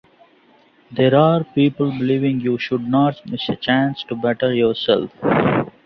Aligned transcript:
There 0.91 1.15
are 1.15 1.43
people 1.43 1.91
believing 1.91 2.39
you 2.41 2.57
shouldn’t 2.57 3.23
miss 3.29 3.47
a 3.49 3.55
chance 3.55 4.03
to 4.05 4.15
better 4.15 4.51
yourself. 4.51 5.11